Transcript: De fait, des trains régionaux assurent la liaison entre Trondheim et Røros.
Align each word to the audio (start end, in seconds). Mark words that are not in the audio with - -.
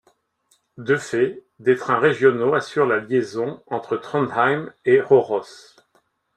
De 0.79 0.95
fait, 0.95 1.43
des 1.59 1.75
trains 1.75 1.99
régionaux 1.99 2.55
assurent 2.55 2.87
la 2.87 2.97
liaison 3.01 3.61
entre 3.67 3.97
Trondheim 3.97 4.73
et 4.83 4.99
Røros. 4.99 5.75